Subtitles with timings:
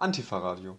[0.00, 0.78] Antifa-Radio.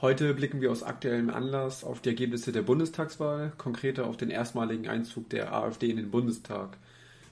[0.00, 4.88] Heute blicken wir aus aktuellem Anlass auf die Ergebnisse der Bundestagswahl, konkreter auf den erstmaligen
[4.88, 6.78] Einzug der AfD in den Bundestag.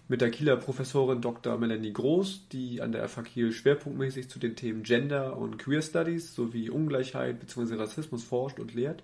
[0.09, 1.57] Mit der Kieler Professorin Dr.
[1.57, 6.35] Melanie Groß, die an der FH Kiel schwerpunktmäßig zu den Themen Gender und Queer Studies
[6.35, 7.77] sowie Ungleichheit bzw.
[7.77, 9.03] Rassismus forscht und lehrt,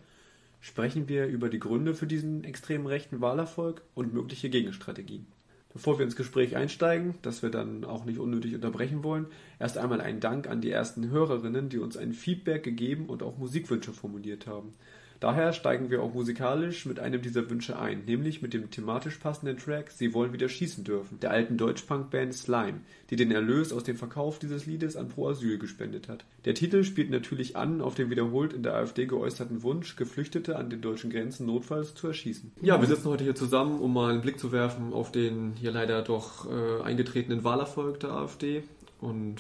[0.60, 5.26] sprechen wir über die Gründe für diesen extremen rechten Wahlerfolg und mögliche Gegenstrategien.
[5.72, 9.26] Bevor wir ins Gespräch einsteigen, das wir dann auch nicht unnötig unterbrechen wollen,
[9.58, 13.38] erst einmal ein Dank an die ersten Hörerinnen, die uns ein Feedback gegeben und auch
[13.38, 14.74] Musikwünsche formuliert haben.
[15.22, 19.56] Daher steigen wir auch musikalisch mit einem dieser Wünsche ein, nämlich mit dem thematisch passenden
[19.56, 23.94] Track Sie wollen wieder schießen dürfen, der alten Deutschpunk-Band Slime, die den Erlös aus dem
[23.94, 26.24] Verkauf dieses Liedes an Pro Asyl gespendet hat.
[26.44, 30.70] Der Titel spielt natürlich an auf den wiederholt in der AfD geäußerten Wunsch, Geflüchtete an
[30.70, 32.50] den deutschen Grenzen notfalls zu erschießen.
[32.60, 35.70] Ja, wir sitzen heute hier zusammen, um mal einen Blick zu werfen auf den hier
[35.70, 38.64] leider doch äh, eingetretenen Wahlerfolg der AfD
[39.00, 39.36] und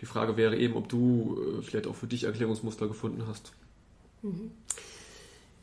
[0.00, 3.52] die Frage wäre eben, ob du äh, vielleicht auch für dich Erklärungsmuster gefunden hast.
[4.22, 4.52] Mhm.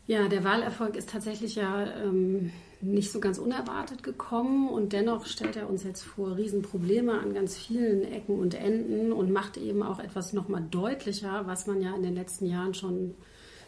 [0.08, 5.56] Ja, der Wahlerfolg ist tatsächlich ja ähm, nicht so ganz unerwartet gekommen und dennoch stellt
[5.56, 10.00] er uns jetzt vor Riesenprobleme an ganz vielen Ecken und Enden und macht eben auch
[10.00, 13.16] etwas nochmal deutlicher, was man ja in den letzten Jahren schon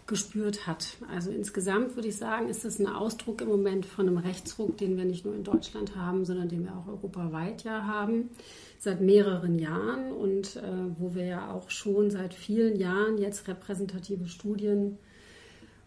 [0.06, 0.98] gespürt hat.
[1.12, 4.96] Also insgesamt würde ich sagen, ist es ein Ausdruck im Moment von einem Rechtsruck, den
[4.96, 8.30] wir nicht nur in Deutschland haben, sondern den wir auch europaweit ja haben,
[8.78, 10.62] seit mehreren Jahren und äh,
[11.00, 15.00] wo wir ja auch schon seit vielen Jahren jetzt repräsentative Studien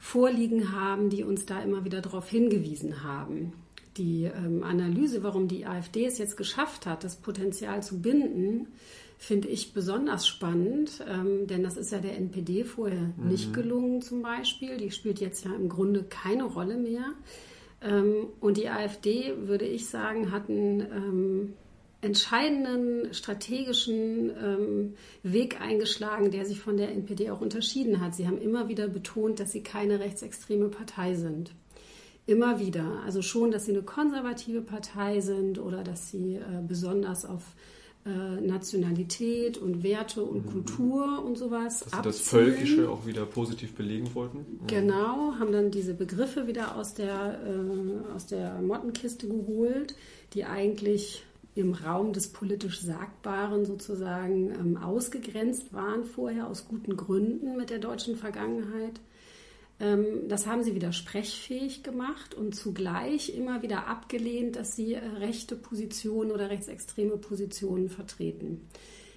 [0.01, 3.53] vorliegen haben, die uns da immer wieder darauf hingewiesen haben.
[3.99, 8.69] Die ähm, Analyse, warum die AfD es jetzt geschafft hat, das Potenzial zu binden,
[9.19, 13.29] finde ich besonders spannend, ähm, denn das ist ja der NPD vorher mhm.
[13.29, 14.79] nicht gelungen zum Beispiel.
[14.79, 17.05] Die spielt jetzt ja im Grunde keine Rolle mehr.
[17.83, 21.55] Ähm, und die AfD, würde ich sagen, hat einen ähm,
[22.03, 28.15] entscheidenden strategischen ähm, Weg eingeschlagen, der sich von der NPD auch unterschieden hat.
[28.15, 31.53] Sie haben immer wieder betont, dass sie keine rechtsextreme Partei sind.
[32.27, 33.03] Immer wieder.
[33.05, 37.43] Also schon, dass sie eine konservative Partei sind oder dass sie äh, besonders auf
[38.07, 40.51] äh, Nationalität und Werte und mhm.
[40.51, 41.81] Kultur und sowas.
[41.81, 44.39] Dass sie das Völkische auch wieder positiv belegen wollten.
[44.39, 44.67] Mhm.
[44.69, 49.95] Genau, haben dann diese Begriffe wieder aus der, äh, aus der Mottenkiste geholt,
[50.33, 57.57] die eigentlich im Raum des politisch Sagbaren sozusagen ähm, ausgegrenzt waren vorher aus guten Gründen
[57.57, 59.01] mit der deutschen Vergangenheit.
[59.81, 65.05] Ähm, das haben sie wieder sprechfähig gemacht und zugleich immer wieder abgelehnt, dass sie äh,
[65.19, 68.69] rechte Positionen oder rechtsextreme Positionen vertreten.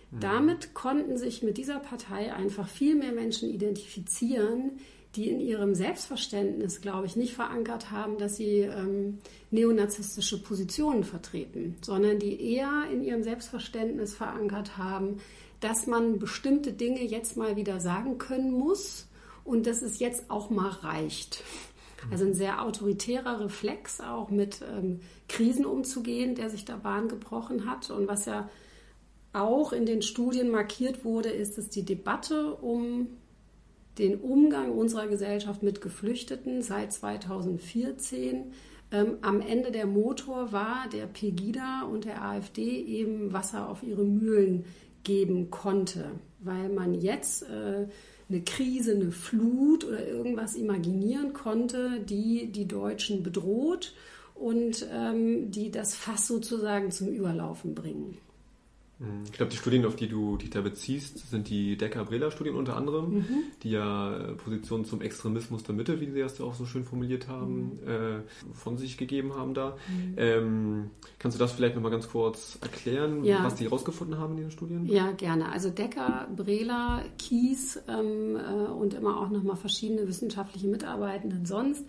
[0.09, 0.19] Mhm.
[0.19, 4.79] Damit konnten sich mit dieser Partei einfach viel mehr Menschen identifizieren,
[5.15, 9.19] die in ihrem Selbstverständnis, glaube ich, nicht verankert haben, dass sie ähm,
[9.51, 15.17] neonazistische Positionen vertreten, sondern die eher in ihrem Selbstverständnis verankert haben,
[15.59, 19.07] dass man bestimmte Dinge jetzt mal wieder sagen können muss
[19.43, 21.43] und dass es jetzt auch mal reicht.
[22.11, 24.99] Also ein sehr autoritärer Reflex auch mit ähm,
[25.29, 28.49] Krisen umzugehen, der sich da Bahn gebrochen hat und was ja
[29.31, 33.07] auch in den Studien markiert wurde, ist, dass die Debatte um
[33.97, 38.53] den Umgang unserer Gesellschaft mit Geflüchteten seit 2014
[38.91, 44.03] ähm, am Ende der Motor war, der Pegida und der AfD eben Wasser auf ihre
[44.03, 44.65] Mühlen
[45.03, 47.87] geben konnte, weil man jetzt äh,
[48.29, 53.93] eine Krise, eine Flut oder irgendwas imaginieren konnte, die die Deutschen bedroht
[54.33, 58.17] und ähm, die das Fass sozusagen zum Überlaufen bringen.
[59.25, 63.15] Ich glaube, die Studien, auf die du dich da beziehst, sind die Decker-Brela-Studien unter anderem,
[63.15, 63.25] mhm.
[63.63, 66.83] die ja äh, Positionen zum Extremismus der Mitte, wie sie das ja auch so schön
[66.83, 67.87] formuliert haben, mhm.
[67.87, 69.77] äh, von sich gegeben haben da.
[69.87, 70.13] Mhm.
[70.17, 73.43] Ähm, kannst du das vielleicht nochmal ganz kurz erklären, ja.
[73.43, 74.85] was die herausgefunden haben in diesen Studien?
[74.85, 75.51] Ja, gerne.
[75.51, 81.85] Also Decker, Brela, Kies ähm, äh, und immer auch nochmal verschiedene wissenschaftliche Mitarbeitenden sonst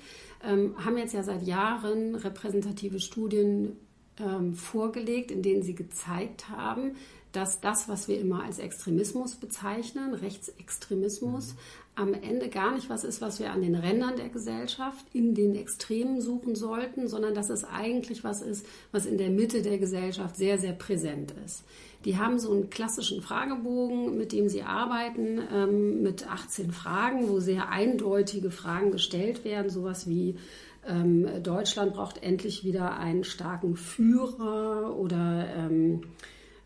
[0.46, 3.76] ähm, haben jetzt ja seit Jahren repräsentative Studien
[4.18, 6.96] ähm, vorgelegt, in denen sie gezeigt haben,
[7.32, 11.56] dass das, was wir immer als Extremismus bezeichnen, Rechtsextremismus,
[11.96, 15.54] am Ende gar nicht was ist, was wir an den Rändern der Gesellschaft, in den
[15.54, 20.36] Extremen suchen sollten, sondern dass es eigentlich was ist, was in der Mitte der Gesellschaft
[20.36, 21.64] sehr, sehr präsent ist.
[22.04, 27.40] Die haben so einen klassischen Fragebogen, mit dem sie arbeiten, ähm, mit 18 Fragen, wo
[27.40, 30.36] sehr eindeutige Fragen gestellt werden, sowas wie
[30.86, 36.02] ähm, Deutschland braucht endlich wieder einen starken Führer oder ähm,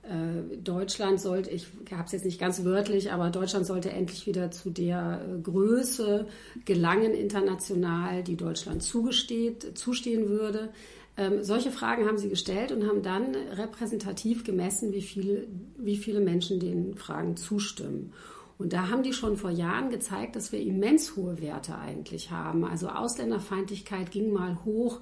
[0.02, 4.50] äh, Deutschland sollte, ich habe es jetzt nicht ganz wörtlich, aber Deutschland sollte endlich wieder
[4.50, 6.26] zu der äh, Größe
[6.64, 10.70] gelangen international, die Deutschland zugesteht, zustehen würde.
[11.18, 16.20] Ähm, solche Fragen haben sie gestellt und haben dann repräsentativ gemessen, wie, viel, wie viele
[16.20, 18.12] Menschen den Fragen zustimmen.
[18.58, 22.64] Und da haben die schon vor Jahren gezeigt, dass wir immens hohe Werte eigentlich haben.
[22.64, 25.00] Also Ausländerfeindlichkeit ging mal hoch,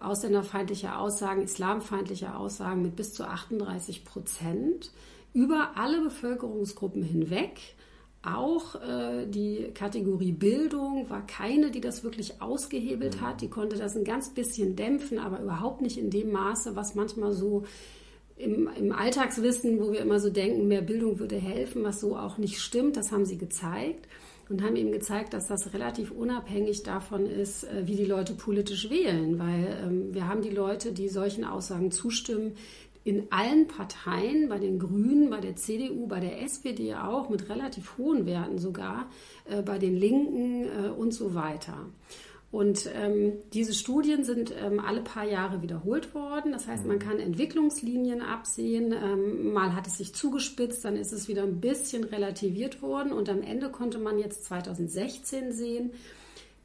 [0.00, 4.90] ausländerfeindliche Aussagen, islamfeindliche Aussagen mit bis zu 38 Prozent
[5.32, 7.60] über alle Bevölkerungsgruppen hinweg.
[8.22, 13.40] Auch äh, die Kategorie Bildung war keine, die das wirklich ausgehebelt hat.
[13.40, 17.32] Die konnte das ein ganz bisschen dämpfen, aber überhaupt nicht in dem Maße, was manchmal
[17.34, 17.64] so
[18.36, 22.38] im, im Alltagswissen, wo wir immer so denken, mehr Bildung würde helfen, was so auch
[22.38, 22.96] nicht stimmt.
[22.96, 24.06] Das haben sie gezeigt
[24.48, 28.90] und haben eben gezeigt, dass das relativ unabhängig davon ist, äh, wie die Leute politisch
[28.90, 32.52] wählen, weil ähm, wir haben die Leute, die solchen Aussagen zustimmen,
[33.04, 37.96] in allen Parteien, bei den Grünen, bei der CDU, bei der SPD auch, mit relativ
[37.98, 39.08] hohen Werten sogar,
[39.44, 41.86] äh, bei den Linken äh, und so weiter.
[42.52, 46.52] Und ähm, diese Studien sind ähm, alle paar Jahre wiederholt worden.
[46.52, 48.92] Das heißt, man kann Entwicklungslinien absehen.
[48.92, 53.12] Ähm, mal hat es sich zugespitzt, dann ist es wieder ein bisschen relativiert worden.
[53.12, 55.90] Und am Ende konnte man jetzt 2016 sehen,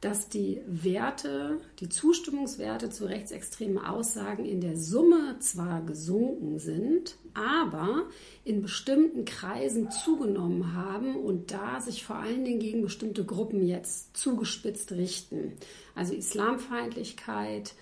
[0.02, 8.06] dass die Werte, die Zustimmungswerte zu rechtsextremen Aussagen in der Summe zwar gesunken sind, aber
[8.44, 14.16] in bestimmten Kreisen zugenommen haben und da sich vor allen Dingen gegen bestimmte Gruppen jetzt
[14.16, 15.52] zugespitzt richten.
[15.94, 17.74] Also Islamfeindlichkeit,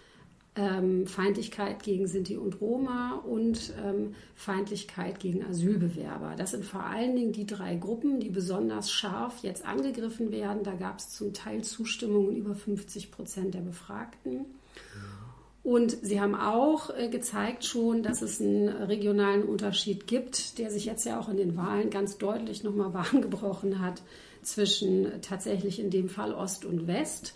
[0.56, 6.35] ähm, Feindlichkeit gegen Sinti und Roma und ähm, Feindlichkeit gegen Asylbewerber.
[6.37, 10.64] Das sind vor allen Dingen die drei Gruppen, die besonders scharf jetzt angegriffen werden.
[10.64, 14.47] Da gab es zum Teil Zustimmungen über 50 Prozent der Befragten.
[15.62, 20.87] Und sie haben auch äh, gezeigt schon, dass es einen regionalen Unterschied gibt, der sich
[20.87, 24.03] jetzt ja auch in den Wahlen ganz deutlich nochmal Bahn gebrochen hat
[24.43, 27.35] zwischen tatsächlich in dem Fall Ost und West.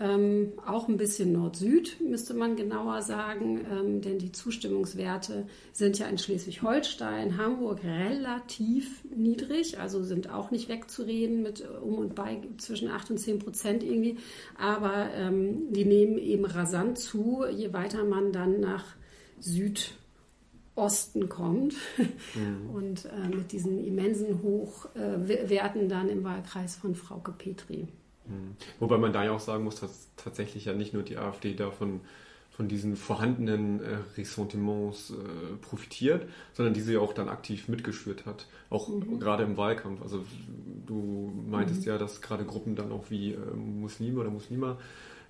[0.00, 6.06] Ähm, auch ein bisschen Nord-Süd, müsste man genauer sagen, ähm, denn die Zustimmungswerte sind ja
[6.06, 12.88] in Schleswig-Holstein, Hamburg relativ niedrig, also sind auch nicht wegzureden mit um und bei zwischen
[12.88, 14.16] 8 und 10 Prozent irgendwie,
[14.58, 18.96] aber ähm, die nehmen eben rasant zu, je weiter man dann nach
[19.38, 21.74] Südosten kommt
[22.34, 22.70] mhm.
[22.74, 27.86] und äh, mit diesen immensen Hochwerten äh, dann im Wahlkreis von Frauke Petri.
[28.26, 28.56] Mhm.
[28.80, 32.00] Wobei man da ja auch sagen muss, dass tatsächlich ja nicht nur die AfD davon
[32.50, 38.46] von diesen vorhandenen äh, Ressentiments äh, profitiert, sondern diese ja auch dann aktiv mitgeschürt hat,
[38.68, 39.18] auch mhm.
[39.18, 40.02] gerade im Wahlkampf.
[40.02, 40.24] Also
[40.86, 41.88] du meintest mhm.
[41.88, 44.76] ja, dass gerade Gruppen dann auch wie äh, Muslime oder Muslima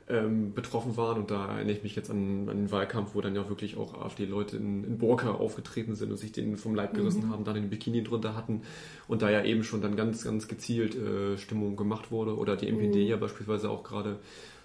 [0.08, 1.19] ähm, betroffen waren.
[1.19, 4.00] Und da erinnere ich mich jetzt an, an den Wahlkampf, wo dann ja wirklich auch
[4.00, 7.31] AfD-Leute in, in Burka aufgetreten sind und sich den vom Leib gerissen mhm.
[7.31, 8.62] haben, dann den Bikini drunter hatten
[9.08, 12.37] und da ja eben schon dann ganz, ganz gezielt äh, Stimmung gemacht wurde.
[12.37, 13.10] Oder die NPD mhm.
[13.10, 14.19] ja beispielsweise auch gerade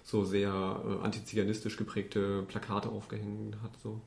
[0.03, 3.71] so sehr äh, antiziganistisch geprägte Plakate aufgehängt hat.
[3.83, 4.01] So.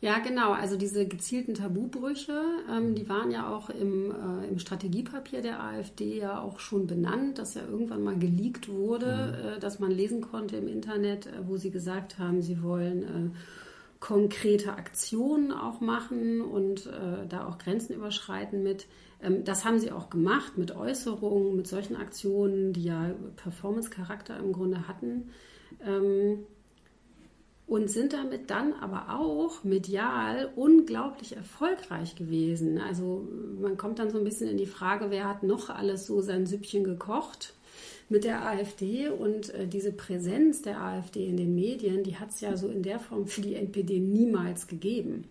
[0.00, 0.52] Ja, genau.
[0.52, 2.38] Also diese gezielten Tabubrüche,
[2.70, 7.38] ähm, die waren ja auch im, äh, im, Strategiepapier der AfD ja auch schon benannt,
[7.38, 9.48] das ja irgendwann mal geleakt wurde, mhm.
[9.48, 13.30] äh, dass man lesen konnte im Internet, äh, wo sie gesagt haben, sie wollen äh,
[13.98, 18.86] konkrete Aktionen auch machen und äh, da auch Grenzen überschreiten mit.
[19.22, 24.52] Ähm, das haben sie auch gemacht mit Äußerungen, mit solchen Aktionen, die ja Performance-Charakter im
[24.52, 25.30] Grunde hatten.
[25.84, 26.44] Ähm,
[27.66, 32.78] und sind damit dann aber auch medial unglaublich erfolgreich gewesen.
[32.78, 33.26] Also
[33.60, 36.46] man kommt dann so ein bisschen in die Frage, wer hat noch alles so sein
[36.46, 37.54] Süppchen gekocht
[38.08, 42.40] mit der AfD und äh, diese Präsenz der AfD in den Medien, die hat es
[42.40, 45.24] ja so in der Form für die NPD niemals gegeben.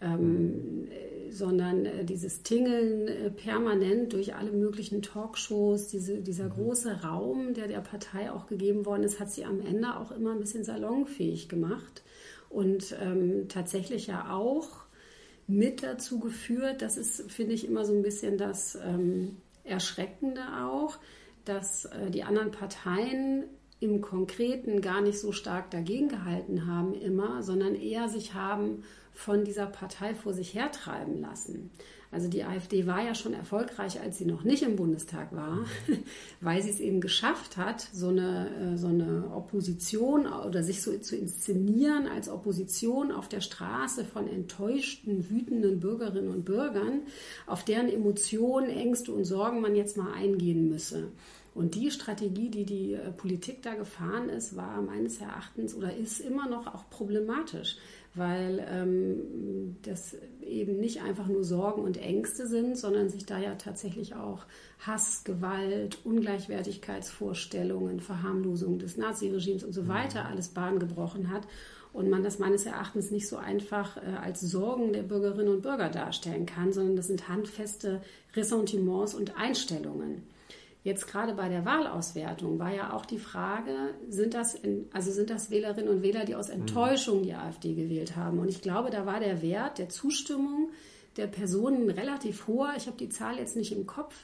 [0.00, 0.88] Ähm,
[1.30, 6.50] sondern äh, dieses Tingeln äh, permanent durch alle möglichen Talkshows, diese, dieser mhm.
[6.50, 10.32] große Raum, der der Partei auch gegeben worden ist, hat sie am Ende auch immer
[10.32, 12.02] ein bisschen salonfähig gemacht
[12.48, 14.68] und ähm, tatsächlich ja auch
[15.46, 20.98] mit dazu geführt, das ist, finde ich, immer so ein bisschen das ähm, Erschreckende auch,
[21.44, 23.44] dass äh, die anderen Parteien
[23.78, 28.82] im Konkreten gar nicht so stark dagegen gehalten haben immer, sondern eher sich haben
[29.16, 31.70] von dieser Partei vor sich hertreiben lassen.
[32.12, 35.66] Also die AfD war ja schon erfolgreich, als sie noch nicht im Bundestag war,
[36.40, 40.96] weil sie es eben geschafft hat, so eine, äh, so eine Opposition oder sich so
[40.98, 47.00] zu inszenieren als Opposition auf der Straße von enttäuschten, wütenden Bürgerinnen und Bürgern,
[47.46, 51.08] auf deren Emotionen, Ängste und Sorgen man jetzt mal eingehen müsse.
[51.56, 56.20] Und die Strategie, die die äh, Politik da gefahren ist, war meines Erachtens oder ist
[56.20, 57.78] immer noch auch problematisch,
[58.16, 63.54] weil ähm, das eben nicht einfach nur Sorgen und Ängste sind, sondern sich da ja
[63.56, 64.46] tatsächlich auch
[64.78, 71.46] Hass, Gewalt, Ungleichwertigkeitsvorstellungen, Verharmlosung des Naziregimes und so weiter alles Bahn gebrochen hat
[71.92, 75.88] und man das meines Erachtens nicht so einfach äh, als Sorgen der Bürgerinnen und Bürger
[75.88, 78.02] darstellen kann, sondern das sind handfeste
[78.34, 80.22] Ressentiments und Einstellungen.
[80.86, 85.30] Jetzt gerade bei der Wahlauswertung war ja auch die Frage, sind das, in, also sind
[85.30, 86.60] das Wählerinnen und Wähler, die aus mhm.
[86.60, 88.38] Enttäuschung die AfD gewählt haben?
[88.38, 90.70] Und ich glaube, da war der Wert der Zustimmung
[91.16, 92.74] der Personen relativ hoher.
[92.76, 94.14] Ich habe die Zahl jetzt nicht im Kopf,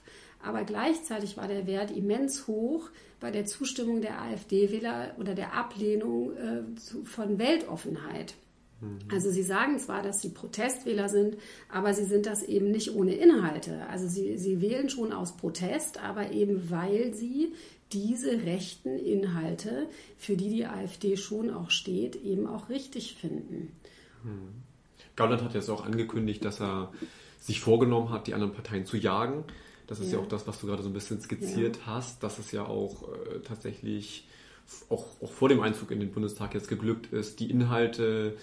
[0.41, 6.37] aber gleichzeitig war der Wert immens hoch bei der Zustimmung der AfD-Wähler oder der Ablehnung
[6.37, 8.35] äh, zu, von Weltoffenheit.
[8.83, 8.99] Mhm.
[9.11, 11.37] Also Sie sagen zwar, dass Sie Protestwähler sind,
[11.71, 13.87] aber Sie sind das eben nicht ohne Inhalte.
[13.89, 17.55] Also Sie, Sie wählen schon aus Protest, aber eben weil Sie
[17.93, 19.87] diese rechten Inhalte,
[20.17, 23.73] für die die AfD schon auch steht, eben auch richtig finden.
[24.25, 24.63] Mhm.
[25.15, 26.91] Gauland hat jetzt auch angekündigt, dass er
[27.39, 29.45] sich vorgenommen hat, die anderen Parteien zu jagen.
[29.87, 31.87] Das ist ja, ja auch das, was du gerade so ein bisschen skizziert ja.
[31.87, 34.27] hast, dass es ja auch äh, tatsächlich
[34.89, 38.37] auch, auch, vor dem Einzug in den Bundestag jetzt geglückt ist, die Inhalte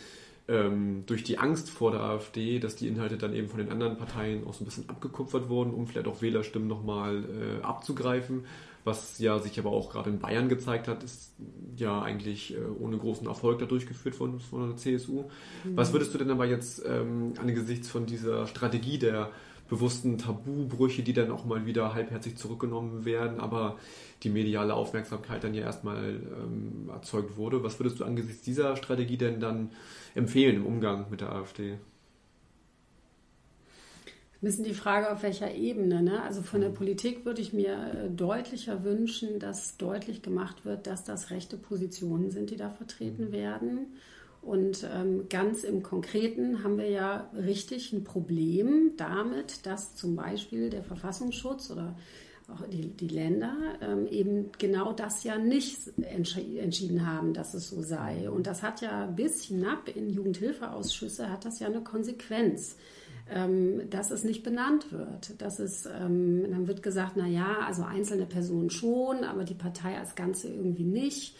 [0.50, 3.98] ähm, durch die Angst vor der AfD, dass die Inhalte dann eben von den anderen
[3.98, 8.46] Parteien auch so ein bisschen abgekupfert wurden, um vielleicht auch Wählerstimmen nochmal äh, abzugreifen.
[8.86, 11.34] Was ja sich aber auch gerade in Bayern gezeigt hat, ist
[11.76, 15.26] ja eigentlich äh, ohne großen Erfolg da durchgeführt worden von der CSU.
[15.64, 15.78] Mhm.
[15.78, 19.32] Was würdest du denn aber jetzt ähm, angesichts von dieser Strategie der
[19.70, 23.78] bewussten Tabubrüche, die dann auch mal wieder halbherzig zurückgenommen werden, aber
[24.24, 27.64] die mediale Aufmerksamkeit dann ja erstmal ähm, erzeugt wurde.
[27.64, 29.72] Was würdest du angesichts dieser Strategie denn dann
[30.16, 31.78] empfehlen im Umgang mit der AfD?
[34.42, 36.02] Ein bisschen die Frage, auf welcher Ebene.
[36.02, 36.24] Ne?
[36.24, 41.04] Also von der Politik würde ich mir äh, deutlicher wünschen, dass deutlich gemacht wird, dass
[41.04, 43.32] das rechte Positionen sind, die da vertreten mhm.
[43.34, 43.88] werden.
[44.42, 50.70] Und ähm, ganz im Konkreten haben wir ja richtig ein Problem damit, dass zum Beispiel
[50.70, 51.96] der Verfassungsschutz oder
[52.48, 57.82] auch die, die Länder ähm, eben genau das ja nicht entschieden haben, dass es so
[57.82, 58.30] sei.
[58.30, 62.76] Und das hat ja bis hinab in Jugendhilfeausschüsse hat das ja eine Konsequenz.
[63.32, 65.40] Ähm, dass es nicht benannt wird.
[65.40, 70.00] Dass es, ähm, dann wird gesagt, na ja, also einzelne Personen schon, aber die Partei
[70.00, 71.36] als Ganze irgendwie nicht.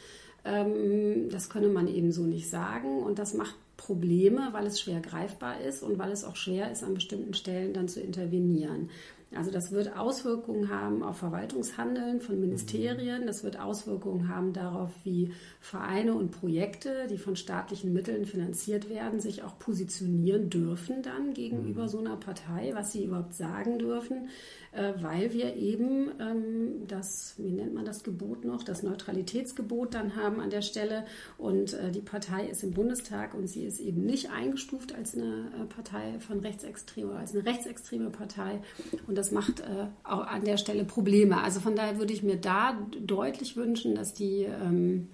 [0.46, 5.00] Ähm, das könne man eben so nicht sagen und das macht Probleme, weil es schwer
[5.00, 8.90] greifbar ist und weil es auch schwer ist, an bestimmten Stellen dann zu intervenieren.
[9.36, 15.32] Also das wird Auswirkungen haben auf Verwaltungshandeln von Ministerien, das wird Auswirkungen haben darauf, wie
[15.60, 21.84] Vereine und Projekte, die von staatlichen Mitteln finanziert werden, sich auch positionieren dürfen dann gegenüber
[21.84, 21.88] mhm.
[21.88, 24.30] so einer Partei, was sie überhaupt sagen dürfen,
[24.72, 30.16] äh, weil wir eben ähm, das, wie nennt man das Gebot noch, das Neutralitätsgebot dann
[30.16, 31.06] haben an der Stelle.
[31.38, 35.52] Und äh, die Partei ist im Bundestag und sie ist eben nicht eingestuft als eine
[35.60, 38.62] äh, Partei von rechtsextremer, als eine rechtsextreme Partei.
[39.08, 39.64] Und das macht
[40.04, 41.42] auch an der Stelle Probleme.
[41.44, 45.10] Also von daher würde ich mir da deutlich wünschen, dass die ähm,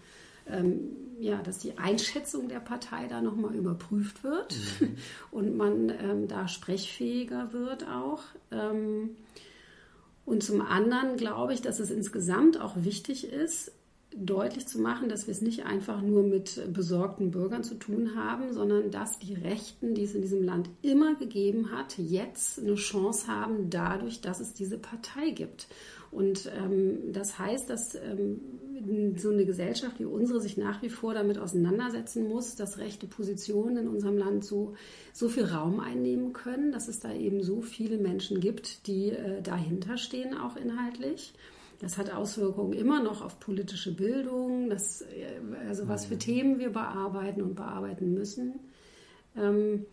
[0.47, 4.95] ähm, ja, dass die Einschätzung der Partei da nochmal überprüft wird mhm.
[5.31, 8.23] und man ähm, da sprechfähiger wird auch.
[8.51, 9.11] Ähm,
[10.25, 13.71] und zum anderen glaube ich, dass es insgesamt auch wichtig ist,
[14.15, 18.53] deutlich zu machen, dass wir es nicht einfach nur mit besorgten Bürgern zu tun haben,
[18.53, 23.27] sondern dass die Rechten, die es in diesem Land immer gegeben hat, jetzt eine Chance
[23.27, 25.67] haben, dadurch, dass es diese Partei gibt.
[26.11, 28.39] Und ähm, das heißt, dass ähm,
[29.17, 33.77] so eine Gesellschaft wie unsere sich nach wie vor damit auseinandersetzen muss, dass rechte Positionen
[33.77, 34.75] in unserem Land so,
[35.11, 39.41] so viel Raum einnehmen können, dass es da eben so viele Menschen gibt, die äh,
[39.41, 41.33] dahinter stehen, auch inhaltlich.
[41.79, 46.19] Das hat Auswirkungen immer noch auf politische Bildung, das, äh, also was für mhm.
[46.19, 48.59] Themen wir bearbeiten und bearbeiten müssen.
[49.35, 49.85] Ähm,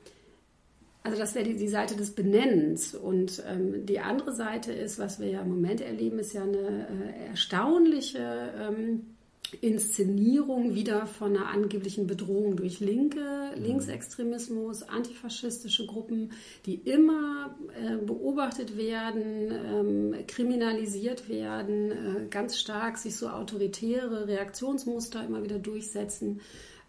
[1.04, 2.94] also das wäre die, die, Seite des Benennens.
[2.94, 6.86] Und ähm, die andere Seite ist, was wir ja im Moment erleben, ist ja eine
[6.88, 9.11] äh, erstaunliche ähm,
[9.60, 13.62] Inszenierung wieder von einer angeblichen Bedrohung durch Linke, mhm.
[13.62, 16.32] Linksextremismus, antifaschistische Gruppen,
[16.66, 25.24] die immer äh, beobachtet werden, ähm, kriminalisiert werden, äh, ganz stark sich so autoritäre Reaktionsmuster
[25.24, 26.40] immer wieder durchsetzen.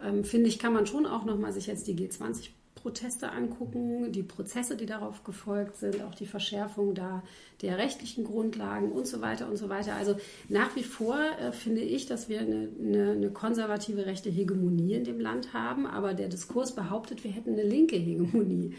[0.01, 2.49] Ähm, finde ich, kann man schon auch nochmal sich jetzt die G20
[2.83, 7.23] Proteste angucken, die Prozesse, die darauf gefolgt sind, auch die Verschärfung da
[7.61, 9.95] der rechtlichen Grundlagen und so weiter und so weiter.
[9.95, 10.17] Also
[10.49, 15.05] nach wie vor äh, finde ich, dass wir eine, eine, eine, konservative rechte Hegemonie in
[15.05, 18.71] dem Land haben, aber der Diskurs behauptet, wir hätten eine linke Hegemonie.
[18.71, 18.75] Mhm.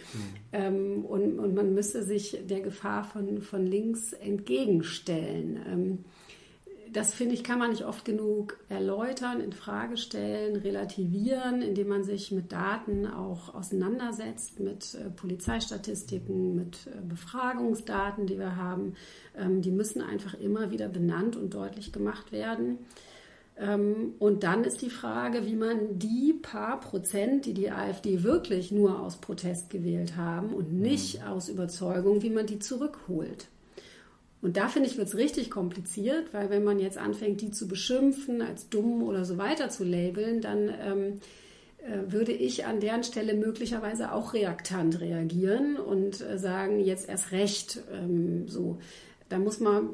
[0.52, 5.58] Ähm, und, und man müsste sich der Gefahr von, von links entgegenstellen.
[5.66, 6.04] Ähm,
[6.94, 12.04] das finde ich, kann man nicht oft genug erläutern, in Frage stellen, relativieren, indem man
[12.04, 18.94] sich mit Daten auch auseinandersetzt, mit äh, Polizeistatistiken, mit äh, Befragungsdaten, die wir haben.
[19.36, 22.78] Ähm, die müssen einfach immer wieder benannt und deutlich gemacht werden.
[23.56, 28.70] Ähm, und dann ist die Frage, wie man die paar Prozent, die die AfD wirklich
[28.70, 31.26] nur aus Protest gewählt haben und nicht mhm.
[31.26, 33.48] aus Überzeugung, wie man die zurückholt.
[34.44, 37.66] Und da finde ich, wird es richtig kompliziert, weil wenn man jetzt anfängt, die zu
[37.66, 41.20] beschimpfen, als dumm oder so weiter zu labeln, dann ähm,
[41.78, 47.32] äh, würde ich an deren Stelle möglicherweise auch reaktant reagieren und äh, sagen, jetzt erst
[47.32, 48.76] recht ähm, so.
[49.30, 49.88] Da muss man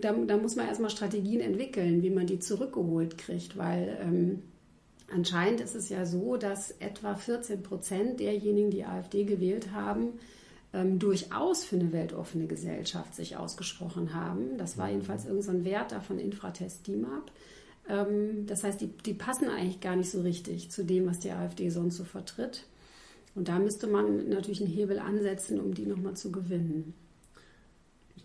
[0.00, 4.42] da, da muss man erstmal Strategien entwickeln, wie man die zurückgeholt kriegt, weil ähm,
[5.14, 10.14] anscheinend ist es ja so, dass etwa 14 Prozent derjenigen, die AfD gewählt haben,
[10.72, 14.58] ähm, durchaus für eine weltoffene Gesellschaft sich ausgesprochen haben.
[14.58, 17.30] Das war jedenfalls irgendein Wert da von Infratest DIMAP.
[17.88, 21.30] Ähm, das heißt, die, die passen eigentlich gar nicht so richtig zu dem, was die
[21.30, 22.64] AfD sonst so vertritt.
[23.34, 26.94] Und da müsste man natürlich einen Hebel ansetzen, um die nochmal zu gewinnen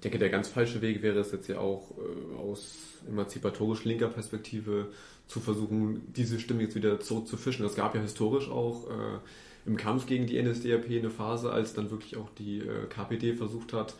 [0.04, 2.76] denke, der ganz falsche Weg wäre es jetzt ja auch äh, aus
[3.08, 4.90] emanzipatorisch linker Perspektive
[5.28, 7.66] zu versuchen, diese Stimme jetzt wieder zurückzufischen.
[7.66, 9.20] Es gab ja historisch auch äh,
[9.66, 13.74] im Kampf gegen die NSDAP eine Phase, als dann wirklich auch die äh, KPD versucht
[13.74, 13.96] hat,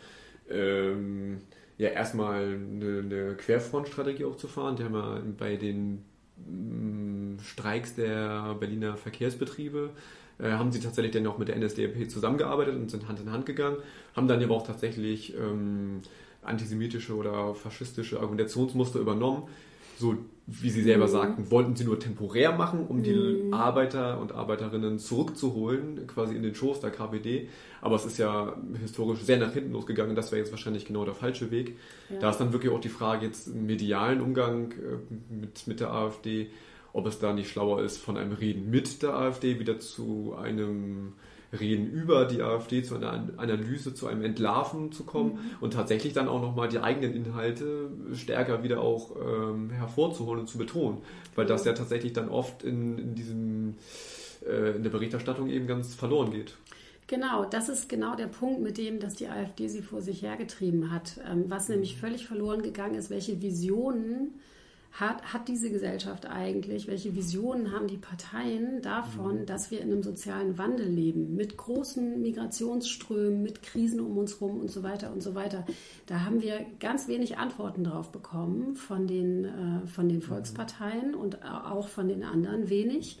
[0.50, 1.38] ähm,
[1.78, 4.76] ja erstmal eine, eine Querfrontstrategie auch zu fahren.
[4.76, 6.04] Die haben ja bei den
[6.36, 9.90] mh, mm, Streiks der Berliner Verkehrsbetriebe
[10.38, 13.46] äh, haben sie tatsächlich dann auch mit der NSDAP zusammengearbeitet und sind Hand in Hand
[13.46, 13.76] gegangen,
[14.16, 16.02] haben dann aber auch tatsächlich ähm,
[16.42, 19.44] antisemitische oder faschistische Argumentationsmuster übernommen.
[19.98, 21.10] So wie sie selber mhm.
[21.10, 23.54] sagten, wollten sie nur temporär machen, um die mhm.
[23.54, 27.48] Arbeiter und Arbeiterinnen zurückzuholen, quasi in den Schoß der KPD.
[27.80, 30.14] Aber es ist ja historisch sehr nach hinten losgegangen.
[30.14, 31.78] Das wäre jetzt wahrscheinlich genau der falsche Weg.
[32.10, 32.18] Ja.
[32.18, 35.92] Da ist dann wirklich auch die Frage jetzt im medialen Umgang äh, mit, mit der
[35.92, 36.48] AfD
[36.94, 41.14] ob es da nicht schlauer ist, von einem Reden mit der AfD wieder zu einem
[41.58, 45.38] Reden über die AfD, zu einer Analyse, zu einem Entlarven zu kommen mhm.
[45.60, 50.58] und tatsächlich dann auch nochmal die eigenen Inhalte stärker wieder auch ähm, hervorzuholen und zu
[50.58, 50.98] betonen.
[51.34, 53.74] Weil das ja tatsächlich dann oft in, in diesem
[54.46, 56.54] äh, in der Berichterstattung eben ganz verloren geht.
[57.06, 60.90] Genau, das ist genau der Punkt, mit dem, dass die AfD sie vor sich hergetrieben
[60.90, 61.20] hat.
[61.30, 64.34] Ähm, was nämlich völlig verloren gegangen ist, welche Visionen
[64.94, 69.46] hat, hat diese Gesellschaft eigentlich, welche Visionen haben die Parteien davon, mhm.
[69.46, 74.60] dass wir in einem sozialen Wandel leben, mit großen Migrationsströmen, mit Krisen um uns herum
[74.60, 75.66] und so weiter und so weiter.
[76.06, 80.22] Da haben wir ganz wenig Antworten drauf bekommen von den, äh, von den mhm.
[80.22, 83.18] Volksparteien und auch von den anderen wenig.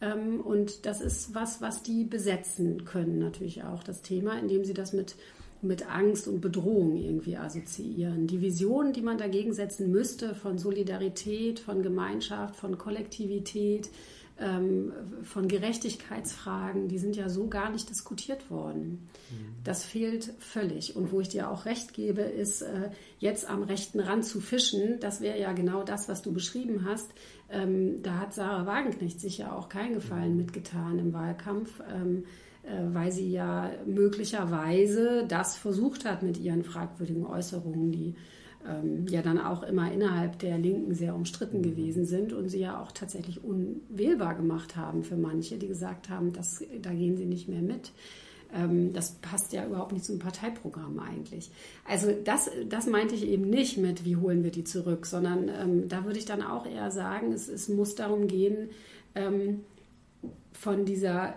[0.00, 4.74] Ähm, und das ist was, was die besetzen können, natürlich auch das Thema, indem sie
[4.74, 5.14] das mit
[5.62, 8.26] mit Angst und Bedrohung irgendwie assoziieren.
[8.26, 13.88] Die Visionen, die man dagegen setzen müsste von Solidarität, von Gemeinschaft, von Kollektivität,
[14.40, 19.08] ähm, von Gerechtigkeitsfragen, die sind ja so gar nicht diskutiert worden.
[19.30, 19.54] Mhm.
[19.62, 20.96] Das fehlt völlig.
[20.96, 24.98] Und wo ich dir auch recht gebe, ist äh, jetzt am rechten Rand zu fischen.
[25.00, 27.10] Das wäre ja genau das, was du beschrieben hast.
[27.50, 30.38] Ähm, da hat Sarah Wagenknecht sich ja auch keinen Gefallen mhm.
[30.38, 31.80] mitgetan im Wahlkampf.
[32.64, 38.14] Äh, weil sie ja möglicherweise das versucht hat mit ihren fragwürdigen Äußerungen, die
[38.68, 41.62] ähm, ja dann auch immer innerhalb der Linken sehr umstritten mhm.
[41.62, 46.32] gewesen sind und sie ja auch tatsächlich unwählbar gemacht haben für manche, die gesagt haben,
[46.32, 47.90] das, da gehen sie nicht mehr mit.
[48.54, 51.50] Ähm, das passt ja überhaupt nicht zum Parteiprogramm eigentlich.
[51.84, 55.88] Also das, das meinte ich eben nicht mit, wie holen wir die zurück, sondern ähm,
[55.88, 58.70] da würde ich dann auch eher sagen, es, es muss darum gehen,
[59.16, 59.64] ähm,
[60.52, 61.34] von dieser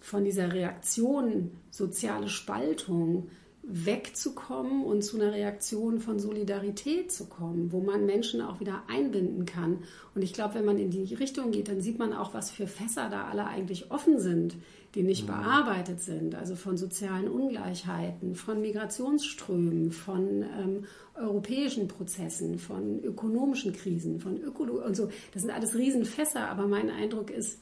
[0.00, 3.28] von dieser Reaktion soziale Spaltung
[3.70, 9.44] wegzukommen und zu einer Reaktion von Solidarität zu kommen, wo man Menschen auch wieder einbinden
[9.44, 9.80] kann.
[10.14, 12.66] Und ich glaube, wenn man in die Richtung geht, dann sieht man auch, was für
[12.66, 14.56] Fässer da alle eigentlich offen sind,
[14.94, 15.32] die nicht mhm.
[15.32, 16.34] bearbeitet sind.
[16.34, 20.84] Also von sozialen Ungleichheiten, von Migrationsströmen, von ähm,
[21.14, 25.10] europäischen Prozessen, von ökonomischen Krisen, von Ökolo und so.
[25.34, 27.58] Das sind alles Riesenfässer, aber mein Eindruck ist,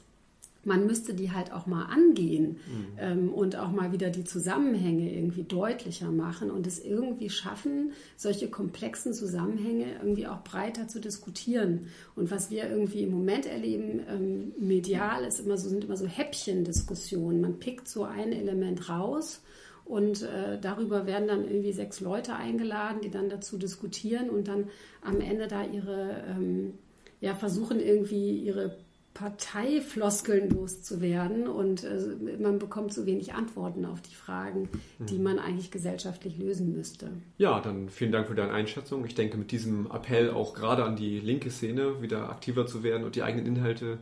[0.67, 2.87] man müsste die halt auch mal angehen mhm.
[2.99, 8.49] ähm, und auch mal wieder die Zusammenhänge irgendwie deutlicher machen und es irgendwie schaffen, solche
[8.49, 11.87] komplexen Zusammenhänge irgendwie auch breiter zu diskutieren.
[12.15, 16.05] Und was wir irgendwie im Moment erleben, ähm, medial, ist immer so, sind immer so
[16.05, 17.39] Häppchendiskussionen.
[17.39, 19.41] Man pickt so ein Element raus
[19.85, 24.67] und äh, darüber werden dann irgendwie sechs Leute eingeladen, die dann dazu diskutieren und dann
[25.01, 26.73] am Ende da ihre, ähm,
[27.21, 28.75] ja, versuchen irgendwie ihre
[29.17, 31.97] Parteifloskeln loszuwerden und äh,
[32.39, 35.23] man bekommt so wenig Antworten auf die Fragen, die mhm.
[35.23, 37.09] man eigentlich gesellschaftlich lösen müsste.
[37.39, 39.03] Ja, dann vielen Dank für deine Einschätzung.
[39.05, 43.05] Ich denke, mit diesem Appell auch gerade an die linke Szene wieder aktiver zu werden
[43.05, 43.97] und die eigenen Inhalte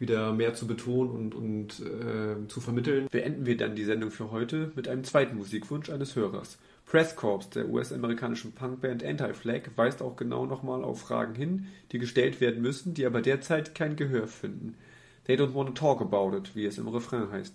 [0.00, 4.32] wieder mehr zu betonen und, und äh, zu vermitteln, beenden wir dann die Sendung für
[4.32, 6.58] heute mit einem zweiten Musikwunsch eines Hörers.
[6.86, 12.40] Press Corps der US-amerikanischen Punkband Anti-Flag weist auch genau nochmal auf Fragen hin, die gestellt
[12.40, 14.76] werden müssen, die aber derzeit kein Gehör finden.
[15.24, 17.54] They don't wanna talk about it, wie es im Refrain heißt.